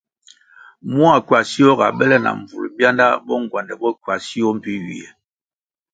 [0.93, 5.07] Mua ckywasio ga bèle na mbvul bianda bo ngwandè bo ckywasio mbpi ywie.